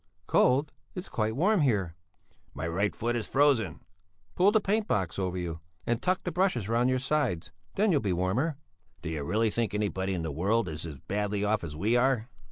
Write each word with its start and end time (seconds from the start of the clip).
"Cold? 0.25 0.73
It's 0.95 1.09
quite 1.09 1.35
warm 1.35 1.61
here." 1.61 1.93
"My 2.55 2.67
right 2.67 2.95
foot 2.95 3.15
is 3.15 3.27
frozen." 3.27 3.81
"Pull 4.33 4.51
the 4.51 4.59
paint 4.59 4.87
box 4.87 5.19
over 5.19 5.37
you, 5.37 5.59
and 5.85 6.01
tuck 6.01 6.23
the 6.23 6.31
brushes 6.31 6.67
round 6.67 6.89
your 6.89 6.97
sides, 6.97 7.51
then 7.75 7.91
you'll 7.91 8.01
be 8.01 8.11
warmer." 8.11 8.57
"Do 9.03 9.09
you 9.09 9.51
think 9.51 9.75
anybody 9.75 10.15
in 10.15 10.23
the 10.23 10.31
world 10.31 10.67
is 10.67 10.87
as 10.87 10.95
badly 11.07 11.43
off 11.43 11.63
as 11.63 11.75
we 11.75 11.95
are?" 11.97 12.29